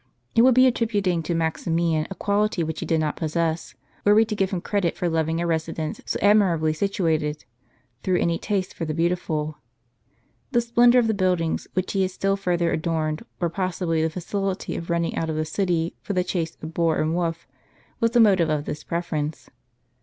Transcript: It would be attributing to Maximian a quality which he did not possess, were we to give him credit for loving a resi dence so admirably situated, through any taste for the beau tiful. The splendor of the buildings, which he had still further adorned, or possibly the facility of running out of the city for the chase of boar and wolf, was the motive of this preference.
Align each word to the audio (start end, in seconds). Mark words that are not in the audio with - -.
It 0.33 0.41
would 0.41 0.55
be 0.55 0.65
attributing 0.65 1.21
to 1.21 1.35
Maximian 1.35 2.07
a 2.09 2.15
quality 2.15 2.63
which 2.63 2.79
he 2.79 2.87
did 2.87 2.99
not 2.99 3.15
possess, 3.17 3.75
were 4.03 4.15
we 4.15 4.25
to 4.25 4.35
give 4.35 4.49
him 4.49 4.59
credit 4.59 4.97
for 4.97 5.07
loving 5.07 5.39
a 5.39 5.45
resi 5.45 5.75
dence 5.75 6.01
so 6.07 6.17
admirably 6.23 6.73
situated, 6.73 7.45
through 8.01 8.17
any 8.19 8.39
taste 8.39 8.73
for 8.73 8.83
the 8.85 8.95
beau 8.95 9.09
tiful. 9.09 9.59
The 10.53 10.61
splendor 10.61 10.97
of 10.97 11.05
the 11.05 11.13
buildings, 11.13 11.67
which 11.75 11.91
he 11.93 12.01
had 12.01 12.09
still 12.09 12.35
further 12.35 12.71
adorned, 12.71 13.21
or 13.39 13.47
possibly 13.51 14.01
the 14.01 14.09
facility 14.09 14.75
of 14.75 14.89
running 14.89 15.15
out 15.15 15.29
of 15.29 15.35
the 15.35 15.45
city 15.45 15.93
for 16.01 16.13
the 16.13 16.23
chase 16.23 16.57
of 16.63 16.73
boar 16.73 16.99
and 16.99 17.13
wolf, 17.13 17.47
was 17.99 18.09
the 18.09 18.19
motive 18.19 18.49
of 18.49 18.65
this 18.65 18.83
preference. 18.83 19.51